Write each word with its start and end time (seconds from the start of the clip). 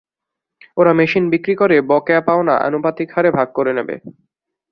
ওরা 0.77 0.91
মেশিন 0.99 1.23
বিক্রি 1.33 1.53
করে 1.55 1.75
বকেয়া 1.89 2.21
পাওনা 2.27 2.55
আনুপাতিক 2.67 3.07
হারে 3.15 3.29
ভাগ 3.37 3.47
করে 3.57 3.71
নেবে। 3.77 3.95